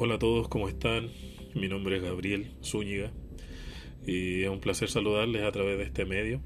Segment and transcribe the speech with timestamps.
[0.00, 1.10] Hola a todos, ¿cómo están?
[1.56, 3.10] Mi nombre es Gabriel Zúñiga
[4.06, 6.40] y es un placer saludarles a través de este medio.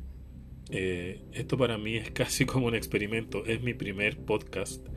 [0.71, 4.89] Eh, esto para mí es casi como un experimento, es mi primer podcast.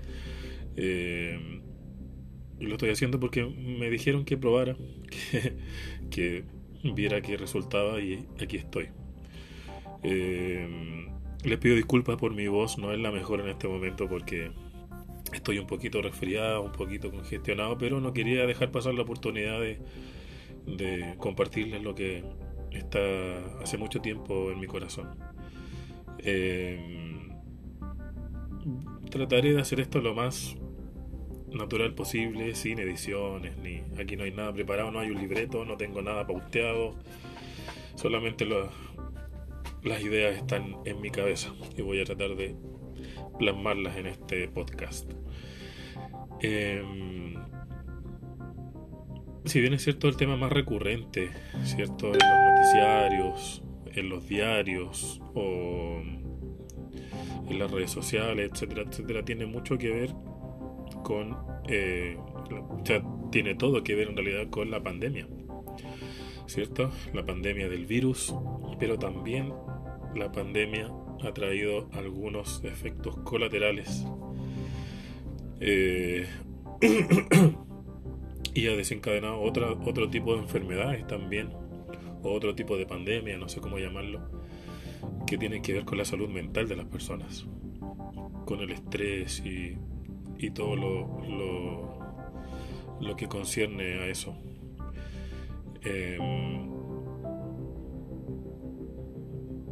[0.78, 1.38] Eh,
[2.62, 4.78] lo estoy haciendo porque me dijeron que probara,
[6.10, 6.46] que,
[6.96, 8.88] viera qué resultaba y aquí estoy.
[10.02, 11.10] Eh,
[11.44, 14.54] les pido disculpas por mi voz, no es la mejor en este momento porque
[15.36, 21.16] estoy un poquito resfriado, un poquito congestionado, pero no quería dejar pasar la oportunidad de,
[21.18, 22.24] compartirles lo que
[22.72, 23.00] está
[23.62, 25.16] hace mucho tiempo en mi corazón.
[26.20, 26.80] Eh,
[29.12, 30.56] trataré de hacer esto lo más
[31.52, 35.78] natural posible, sin ediciones, ni aquí no hay nada preparado, no hay un libreto, no
[35.78, 36.96] tengo nada pauteado,
[37.96, 38.46] solamente
[39.84, 42.56] las ideas están en mi cabeza y voy a tratar de
[43.38, 45.12] plasmarlas en este podcast.
[46.42, 47.36] Em,
[49.46, 51.30] si bien es cierto el tema más recurrente,
[51.64, 52.08] ¿cierto?
[52.08, 56.02] En los noticiarios, en los diarios o
[57.50, 60.14] en las redes sociales, etcétera, etcétera, tiene mucho que ver
[61.04, 61.38] con,
[61.68, 65.28] eh, o sea, tiene todo que ver en realidad con la pandemia,
[66.48, 66.92] ¿cierto?
[67.14, 68.36] La pandemia del virus,
[68.80, 69.54] pero también
[70.16, 70.90] la pandemia
[71.24, 74.06] ha traído algunos efectos colaterales
[75.60, 76.28] eh,
[78.54, 81.50] y ha desencadenado otro tipo de enfermedades también,
[82.24, 84.22] o otro tipo de pandemia, no sé cómo llamarlo,
[85.28, 87.46] que tienen que ver con la salud mental de las personas,
[88.46, 89.78] con el estrés y,
[90.38, 92.00] y todo lo, lo,
[93.02, 94.36] lo, que concierne a eso.
[95.84, 96.75] Em,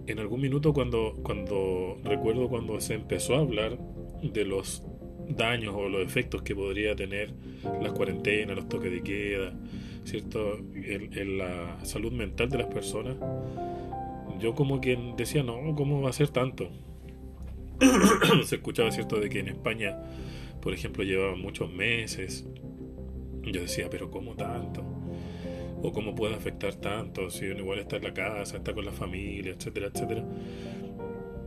[0.07, 3.77] en algún minuto cuando, cuando recuerdo cuando se empezó a hablar
[4.21, 4.83] de los
[5.27, 7.33] daños o los efectos que podría tener
[7.81, 9.53] las cuarentenas, los toques de queda,
[10.03, 10.57] ¿cierto?
[10.75, 13.15] En, la salud mental de las personas,
[14.39, 16.69] yo como que decía, no, ¿cómo va a ser tanto?
[18.43, 19.97] Se escuchaba, ¿cierto?, de que en España,
[20.61, 22.45] por ejemplo, llevaban muchos meses.
[23.43, 24.83] Yo decía, pero ¿cómo tanto?
[25.83, 28.91] O cómo puede afectar tanto si uno igual está en la casa, está con la
[28.91, 30.23] familia, etcétera, etcétera.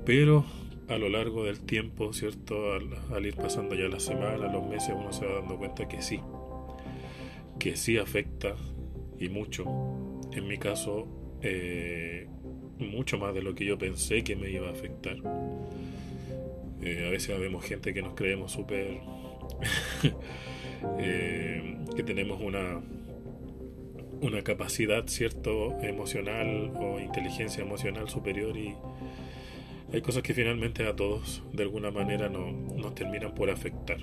[0.05, 0.45] Pero
[0.89, 2.73] a lo largo del tiempo, ¿cierto?
[2.73, 6.21] Al, ir pasando ya las semanas, los meses, uno se va dando cuenta que sí,
[7.59, 8.55] que sí afecta
[9.19, 9.65] y mucho.
[10.33, 11.09] En mi caso,
[11.43, 12.29] eh,
[12.79, 15.17] mucho más de lo que yo pensé que me iba a afectar.
[16.83, 19.01] Eh, a veces vemos gente que nos creemos súper...
[20.99, 22.81] Eh, que tenemos una
[24.21, 28.75] una capacidad cierto emocional o inteligencia emocional superior y,
[29.93, 33.99] hay cosas que finalmente a todos de alguna manera no, nos terminan por afectar.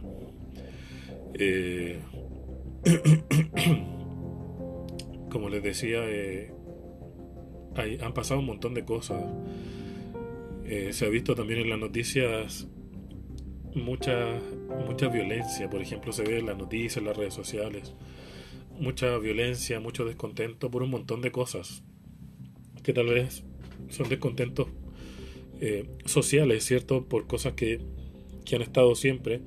[1.34, 2.00] Eh,
[5.30, 6.54] como les decía, eh,
[8.02, 9.22] han pasado un montón de cosas.
[10.66, 12.70] Eh, se ha visto también en las noticias
[13.76, 14.40] mucha,
[14.88, 17.94] mucha violencia, por ejemplo, se ve en las noticias, en las redes sociales,
[18.80, 21.84] mucha violencia, mucho descontento por un montón de cosas
[22.84, 23.44] que tal vez
[23.90, 24.68] son descontentos
[25.62, 27.06] eh, sociales, ¿cierto?
[27.06, 27.80] Por cosas que,
[28.46, 29.42] que han estado siempre,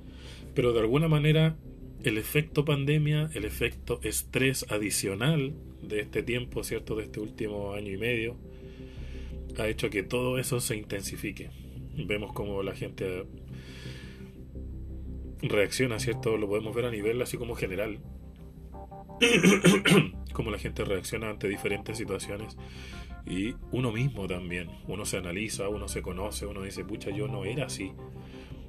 [0.55, 1.57] pero de alguna manera
[2.03, 6.97] el efecto pandemia, el efecto estrés adicional de este tiempo, ¿cierto?
[6.97, 8.37] De este último año y medio,
[9.59, 11.51] ha hecho que todo eso se intensifique.
[11.97, 13.25] Vemos como la gente
[15.43, 16.37] reacciona, ¿cierto?
[16.37, 17.99] Lo podemos ver a nivel así como general.
[20.33, 22.57] como la gente reacciona ante diferentes situaciones
[23.27, 27.45] y uno mismo también, uno se analiza, uno se conoce, uno dice, pucha, yo no
[27.45, 27.93] era así.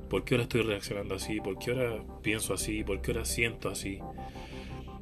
[0.10, 1.40] ¿Por qué ahora estoy reaccionando así?
[1.42, 2.84] ¿Por qué ahora pienso así?
[2.84, 4.00] ¿Por qué ahora siento así?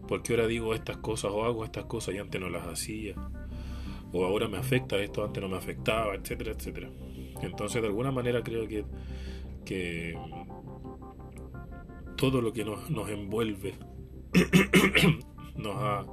[0.07, 3.15] ¿Por qué ahora digo estas cosas o hago estas cosas y antes no las hacía?
[4.11, 6.89] O ahora me afecta esto, antes no me afectaba, etcétera, etcétera.
[7.41, 8.83] Entonces, de alguna manera creo que,
[9.63, 10.17] que
[12.17, 13.75] todo lo que nos, nos envuelve
[15.57, 16.05] nos ha,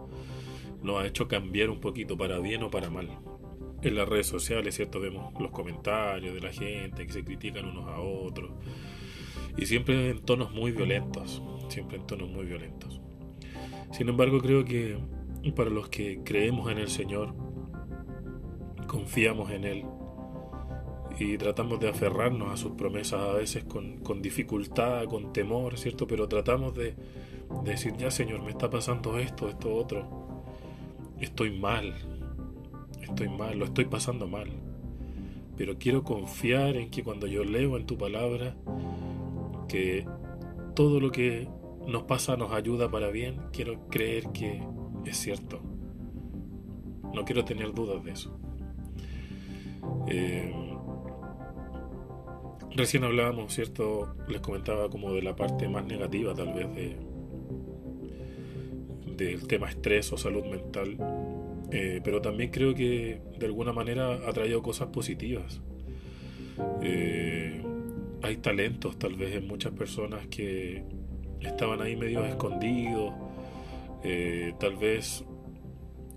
[0.82, 3.08] nos ha hecho cambiar un poquito para bien o para mal
[3.82, 5.00] en las redes sociales, ¿cierto?
[5.00, 8.52] Vemos los comentarios de la gente que se critican unos a otros.
[9.56, 13.00] Y siempre en tonos muy violentos, siempre en tonos muy violentos.
[13.92, 14.98] Sin embargo, creo que
[15.54, 17.34] para los que creemos en el Señor,
[18.86, 19.84] confiamos en Él
[21.18, 26.06] y tratamos de aferrarnos a sus promesas a veces con, con dificultad, con temor, ¿cierto?
[26.06, 26.94] Pero tratamos de,
[27.64, 30.06] decir, ya Señor, me está pasando esto, esto, otro.
[31.20, 31.94] Estoy mal,
[33.00, 34.50] estoy mal, lo estoy pasando mal.
[35.56, 38.56] Pero quiero confiar en que cuando yo leo en tu palabra,
[39.68, 40.06] que
[40.74, 41.48] todo lo que
[41.86, 44.62] nos pasa, nos ayuda para bien, quiero creer que
[45.04, 45.60] es cierto.
[47.14, 48.38] No quiero tener dudas de eso.
[50.08, 50.52] Eh,
[52.74, 54.14] recién hablábamos, ¿cierto?
[54.28, 57.11] Les comentaba como de la parte más negativa tal vez de
[59.24, 60.96] del tema estrés o salud mental.
[61.70, 65.60] Eh, pero también creo que de alguna manera ha traído cosas positivas.
[66.82, 67.62] Eh,
[68.22, 70.84] hay talentos tal vez en muchas personas que
[71.40, 73.14] estaban ahí medio escondidos,
[74.58, 75.24] tal vez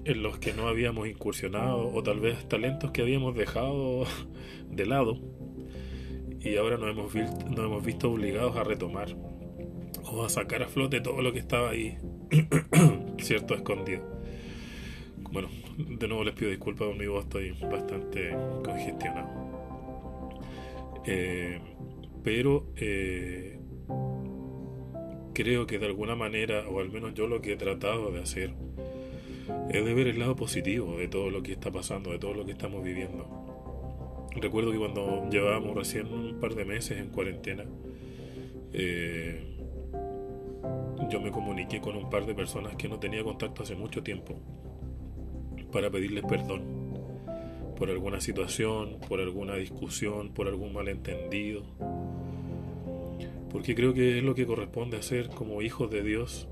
[0.04, 4.06] en los que no habíamos incursionado o tal vez talentos que habíamos dejado
[4.70, 5.20] de lado
[6.46, 9.08] y ahora nos nos hemos visto obligados a retomar
[10.04, 11.98] o a sacar a flote todo lo que estaba ahí,
[13.20, 14.02] cierto, escondido.
[15.32, 18.32] Bueno, de nuevo les pido disculpas voz, estoy bastante
[18.64, 19.46] congestionado.
[21.06, 21.60] Eh,
[22.24, 23.60] pero eh,
[25.34, 28.54] creo que de alguna manera, o al menos yo lo que he tratado de hacer,
[29.70, 32.46] es de ver el lado positivo de todo lo que está pasando, de todo lo
[32.46, 33.46] que estamos viviendo.
[34.36, 37.66] Recuerdo que cuando llevábamos recién un par de meses en cuarentena,
[38.74, 39.55] eh,
[41.10, 44.36] yo me comuniqué con un par de personas que no tenía contacto hace mucho tiempo
[45.72, 46.86] para pedirles perdón
[47.76, 51.64] por alguna situación, por alguna discusión, por algún malentendido.
[53.52, 56.48] Porque creo que es lo que corresponde hacer como hijos de Dios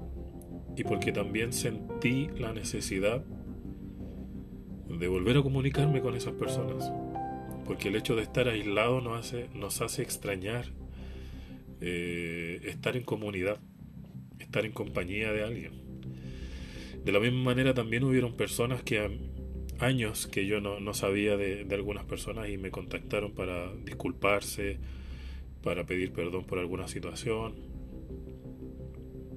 [0.76, 3.24] y porque también sentí la necesidad
[4.88, 6.92] de volver a comunicarme con esas personas.
[7.66, 10.66] Porque el hecho de estar aislado nos hace, nos hace extrañar
[11.82, 13.60] eh, estar en comunidad,
[14.44, 15.72] estar en compañía de alguien.
[17.04, 19.20] De la misma manera también hubieron personas que
[19.80, 24.80] años que yo no, no sabía de, de algunas personas y me contactaron para disculparse,
[25.62, 27.56] para pedir perdón por alguna situación,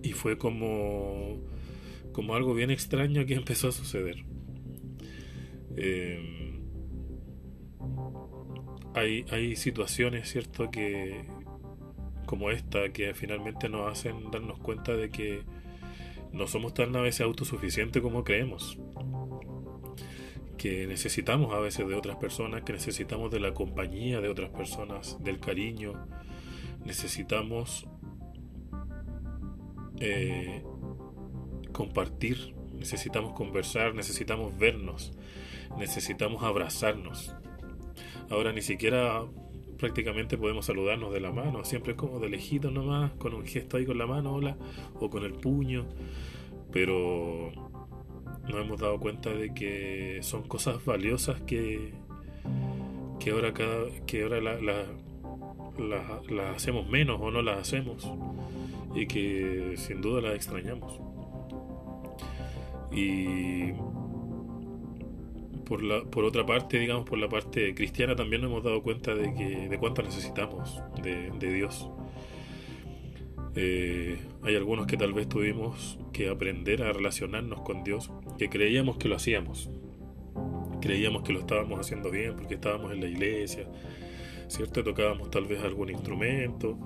[0.02, 1.40] y fue como,
[2.12, 4.24] como algo bien extraño que empezó a suceder.
[5.76, 6.60] Eh,
[8.94, 11.24] hay, hay situaciones, ¿cierto?, que
[12.26, 15.43] como esta, que finalmente nos hacen darnos cuenta de que
[16.32, 18.78] no somos tan a veces autosuficientes como creemos.
[20.58, 25.23] Que necesitamos a veces de otras personas, que necesitamos de la compañía de otras personas,
[25.23, 26.06] del cariño.
[26.84, 27.87] Necesitamos
[30.00, 30.62] eh,
[31.73, 35.12] compartir, necesitamos conversar, necesitamos vernos,
[35.78, 37.34] necesitamos abrazarnos.
[38.28, 39.25] Ahora ni siquiera
[39.78, 43.87] prácticamente podemos saludarnos de la mano, siempre como de lejito nomás, con un gesto ahí
[43.87, 44.56] con la mano, hola,
[44.94, 45.87] o con el puño,
[46.73, 47.52] pero
[48.49, 51.93] nos hemos dado cuenta de que son cosas valiosas que,
[53.19, 54.62] que ahora, cada, que ahora las
[55.78, 58.11] la, hacemos menos o no las hacemos
[58.94, 61.00] y que sin duda la extrañamos.
[62.93, 63.73] Y
[65.66, 69.14] por, la, por otra parte, digamos, por la parte cristiana también nos hemos dado cuenta
[69.14, 71.90] de, que, de cuánto necesitamos de, Dios.
[73.54, 78.96] Eh, hay algunos que tal vez tuvimos que aprender a relacionarnos con Dios, que creíamos
[78.96, 79.70] que lo hacíamos.
[80.80, 83.66] Creíamos que lo estábamos haciendo bien porque estábamos en la iglesia,
[84.48, 84.84] ¿cierto?
[84.84, 86.78] Tocábamos tal vez algún instrumento,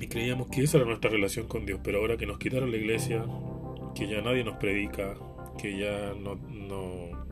[0.00, 2.76] y creíamos que esa era nuestra relación con Dios, pero ahora que nos quitaron la
[2.76, 3.24] iglesia,
[3.94, 5.16] que ya nadie nos predica,
[5.60, 6.36] que ya no,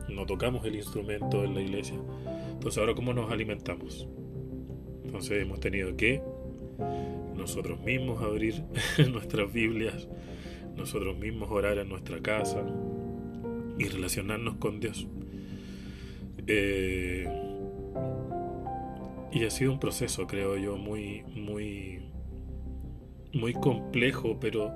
[0.09, 1.97] no, tocamos el instrumento en la iglesia,
[2.51, 4.07] entonces ahora cómo nos alimentamos.
[5.05, 6.21] Entonces hemos tenido que
[7.35, 8.63] nosotros mismos abrir
[9.11, 10.07] nuestras Biblias,
[10.75, 12.63] nosotros mismos orar en nuestra casa
[13.79, 15.07] y relacionarnos con Dios.
[16.45, 17.27] Eh,
[19.31, 22.01] y ha sido un proceso, creo yo, muy, muy
[23.37, 24.73] muy complejo, pero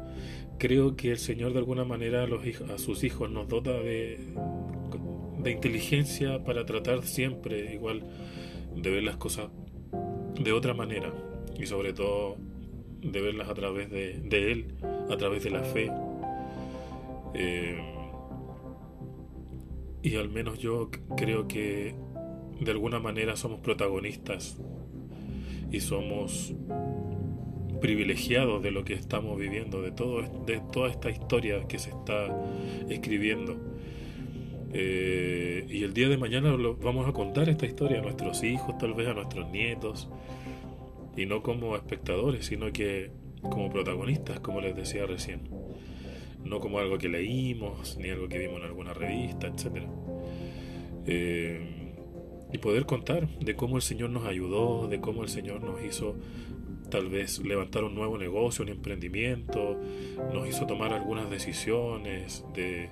[0.61, 4.19] creo que el Señor de alguna manera a, sus hijos nos dota de,
[5.39, 8.03] de inteligencia para tratar siempre igual
[8.75, 9.49] de ver las cosas
[10.39, 11.11] de otra manera
[11.59, 12.37] y sobre todo
[13.01, 14.75] de verlas a través de, de Él,
[15.09, 15.91] a través de la fe.
[17.33, 17.81] Eh,
[20.03, 21.95] y al menos yo creo que
[22.59, 24.61] de alguna manera somos protagonistas
[25.71, 26.53] y somos
[27.81, 32.27] privilegiados de lo que estamos viviendo, de, todo, de toda esta historia que se está
[32.89, 33.57] escribiendo.
[34.73, 38.93] Eh, y el día de mañana vamos a contar esta historia a nuestros hijos, tal
[38.93, 40.07] vez a nuestros nietos,
[41.17, 43.11] y no como espectadores, sino que
[43.41, 45.41] como protagonistas, como les decía recién.
[46.45, 49.83] No como algo que leímos, ni algo que vimos en alguna revista, etc.
[51.05, 51.93] Eh,
[52.53, 56.15] y poder contar de cómo el Señor nos ayudó, de cómo el Señor nos hizo
[56.91, 59.79] tal vez levantar un nuevo negocio, un emprendimiento,
[60.31, 62.89] nos hizo tomar algunas decisiones de,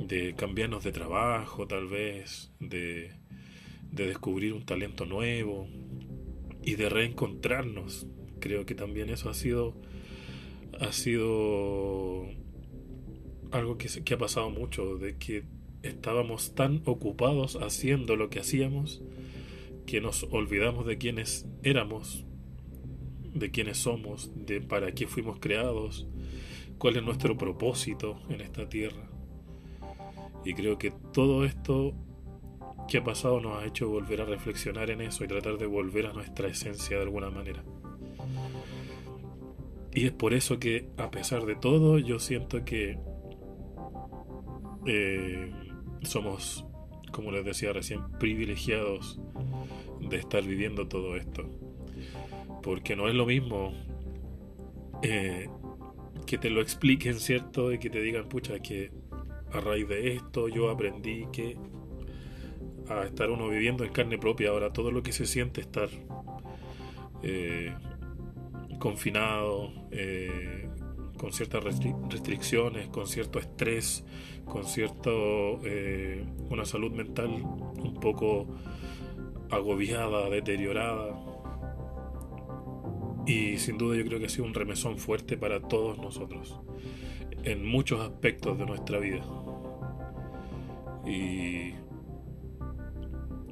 [0.00, 3.12] de cambiarnos de trabajo, tal vez, de,
[3.92, 5.68] de descubrir un talento nuevo
[6.62, 8.08] y de reencontrarnos.
[8.40, 9.80] Creo que también eso ha sido,
[10.80, 12.26] ha sido
[13.52, 15.44] algo que, que ha pasado mucho, de que
[15.82, 19.02] estábamos tan ocupados haciendo lo que hacíamos
[19.86, 22.24] que nos olvidamos de quiénes éramos
[23.34, 26.06] de quiénes somos, de para qué fuimos creados,
[26.78, 29.10] cuál es nuestro propósito en esta tierra.
[30.44, 31.94] Y creo que todo esto
[32.88, 36.06] que ha pasado nos ha hecho volver a reflexionar en eso y tratar de volver
[36.06, 37.64] a nuestra esencia de alguna manera.
[39.92, 42.98] Y es por eso que, a pesar de todo, yo siento que
[44.86, 45.52] eh,
[46.02, 46.66] somos,
[47.12, 49.20] como les decía recién, privilegiados
[50.00, 51.48] de estar viviendo todo esto.
[52.64, 53.74] Porque no es lo mismo
[55.02, 55.50] eh,
[56.26, 57.70] que te lo expliquen, ¿cierto?
[57.70, 58.90] Y que te digan, pucha, que
[59.52, 61.58] a raíz de esto yo aprendí que
[62.88, 65.90] a estar uno viviendo en carne propia ahora todo lo que se siente estar
[67.22, 67.74] eh,
[68.78, 70.66] confinado, eh,
[71.18, 74.04] con ciertas restricciones, con cierto estrés,
[74.46, 75.60] con cierto
[76.50, 78.46] una salud mental un poco
[79.50, 81.33] agobiada, deteriorada
[83.26, 86.60] y sin duda yo creo que ha sido un remesón fuerte para todos nosotros,
[87.42, 89.24] en muchos aspectos de nuestra vida.
[91.06, 91.74] Y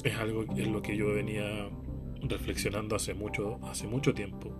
[0.04, 1.68] es algo en lo que yo venía
[2.22, 4.50] reflexionando hace mucho, hace mucho tiempo.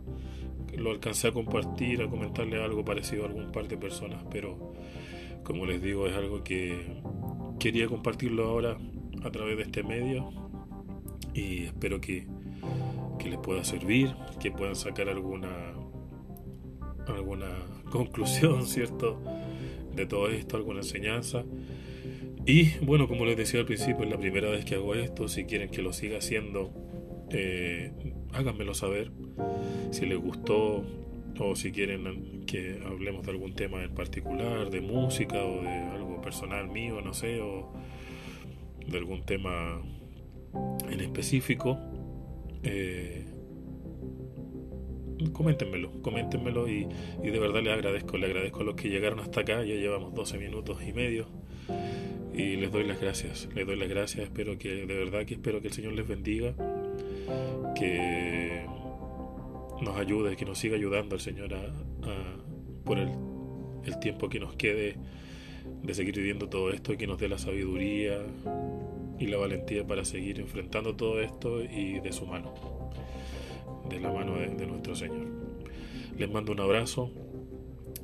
[0.76, 4.73] Lo alcancé a compartir, a comentarle algo parecido a algún par de personas, pero
[5.42, 7.00] como les digo, es algo que
[7.59, 8.78] quería compartirlo ahora
[9.23, 10.31] a través de este medio
[11.35, 12.26] y espero que
[13.23, 15.75] que les pueda servir, que puedan sacar alguna
[17.07, 17.49] alguna
[17.91, 19.21] conclusión, ¿cierto?
[19.95, 21.45] De todo esto, alguna enseñanza.
[22.47, 25.29] Y bueno, como les decía al principio, es la primera vez que hago esto.
[25.29, 26.73] Si quieren que lo siga haciendo,
[27.31, 27.93] eh,
[28.33, 29.12] háganmelo saber.
[29.91, 30.85] Si les gustó
[31.38, 36.21] o si quieren que hablemos de algún tema en particular, de música o de algo
[36.21, 37.73] personal mío, no sé, o
[38.87, 39.81] de algún tema
[40.91, 41.79] en específico,
[42.62, 43.25] eh,
[45.33, 46.88] coméntenmelo, coméntenmelo y,
[47.23, 50.14] y, de verdad les agradezco, les agradezco a los que llegaron hasta acá, ya llevamos
[50.14, 51.26] 12 minutos y medio
[52.35, 55.61] y les doy las gracias, les doy las gracias, espero que, de verdad que espero
[55.61, 56.54] que el Señor les bendiga,
[57.75, 58.64] que
[59.83, 61.73] nos ayude, que nos siga ayudando el Señor a,
[62.85, 63.11] por el,
[63.85, 64.97] el tiempo que nos quede
[65.83, 68.19] de seguir viviendo todo esto, que nos dé la sabiduría,
[69.19, 72.52] y la valentía para seguir enfrentando todo esto y de su mano,
[73.88, 75.26] de la mano de, nuestro Señor.
[76.16, 77.11] Les mando un abrazo,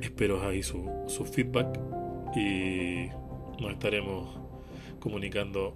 [0.01, 1.79] espero ahí su, su feedback
[2.37, 3.09] y
[3.61, 4.39] nos estaremos
[5.01, 5.75] comunicando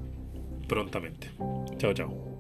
[0.69, 1.31] prontamente.
[1.79, 2.33] Chao, chao.